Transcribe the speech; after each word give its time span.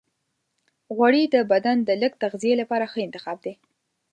غوړې 0.95 1.23
د 1.33 1.35
بدن 1.51 1.77
د 1.83 1.89
لږ 2.01 2.13
تغذیې 2.23 2.53
لپاره 2.61 2.85
ښه 2.91 2.99
انتخاب 3.07 3.37
دی. 3.45 3.53